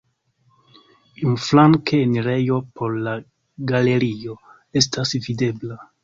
Iom 1.23 1.33
flanke 1.47 1.99
enirejo 2.05 2.57
por 2.79 2.95
la 3.07 3.13
galerio 3.73 4.39
estas 4.81 5.13
videbla. 5.27 5.79